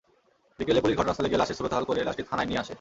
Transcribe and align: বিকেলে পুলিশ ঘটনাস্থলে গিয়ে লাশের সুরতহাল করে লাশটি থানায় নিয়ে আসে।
বিকেলে 0.59 0.81
পুলিশ 0.83 0.95
ঘটনাস্থলে 0.99 1.29
গিয়ে 1.29 1.41
লাশের 1.41 1.57
সুরতহাল 1.59 1.83
করে 1.89 1.99
লাশটি 2.07 2.23
থানায় 2.29 2.47
নিয়ে 2.47 2.59
আসে। 2.59 2.69